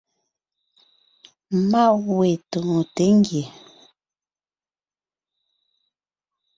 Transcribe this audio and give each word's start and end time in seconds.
Má 1.69 1.83
we 2.15 2.29
tóonte 2.51 3.05
ngie. 3.17 3.43